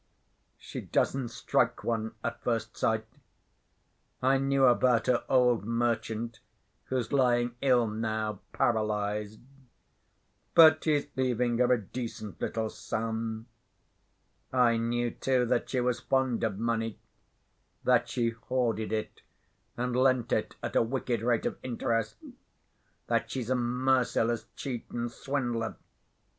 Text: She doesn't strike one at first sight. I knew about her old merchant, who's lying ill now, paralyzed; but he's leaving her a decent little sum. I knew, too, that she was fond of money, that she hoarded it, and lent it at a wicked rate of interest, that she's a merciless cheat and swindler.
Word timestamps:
She 0.57 0.81
doesn't 0.81 1.27
strike 1.29 1.83
one 1.83 2.15
at 2.23 2.41
first 2.41 2.75
sight. 2.75 3.05
I 4.19 4.39
knew 4.39 4.65
about 4.65 5.05
her 5.05 5.23
old 5.29 5.63
merchant, 5.63 6.39
who's 6.85 7.13
lying 7.13 7.53
ill 7.61 7.85
now, 7.85 8.39
paralyzed; 8.51 9.39
but 10.55 10.85
he's 10.85 11.05
leaving 11.15 11.59
her 11.59 11.71
a 11.71 11.79
decent 11.79 12.41
little 12.41 12.67
sum. 12.71 13.45
I 14.51 14.77
knew, 14.77 15.11
too, 15.11 15.45
that 15.45 15.69
she 15.69 15.79
was 15.79 15.99
fond 15.99 16.43
of 16.43 16.57
money, 16.57 16.97
that 17.83 18.09
she 18.09 18.31
hoarded 18.31 18.91
it, 18.91 19.21
and 19.77 19.95
lent 19.95 20.31
it 20.31 20.55
at 20.63 20.75
a 20.75 20.81
wicked 20.81 21.21
rate 21.21 21.45
of 21.45 21.59
interest, 21.61 22.15
that 23.05 23.29
she's 23.29 23.51
a 23.51 23.55
merciless 23.55 24.47
cheat 24.55 24.89
and 24.89 25.11
swindler. 25.11 25.75